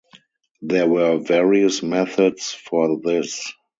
There 0.63 0.87
were 0.87 1.19
various 1.19 1.83
methods 1.83 2.51
for 2.51 2.99
this. 3.03 3.53